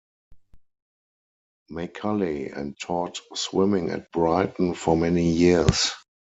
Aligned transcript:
Maculley 1.71 2.51
and 2.51 2.75
taught 2.79 3.19
swimming 3.35 3.91
at 3.91 4.11
Brighton 4.11 4.73
for 4.73 4.97
many 4.97 5.29
years. 5.29 5.91